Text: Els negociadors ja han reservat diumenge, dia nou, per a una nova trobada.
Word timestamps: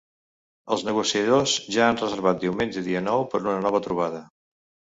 Els 0.75 0.85
negociadors 0.87 1.53
ja 1.75 1.85
han 1.89 2.01
reservat 2.01 2.41
diumenge, 2.47 2.85
dia 2.89 3.05
nou, 3.11 3.29
per 3.35 3.45
a 3.45 3.45
una 3.47 3.61
nova 3.69 3.87
trobada. 3.91 4.27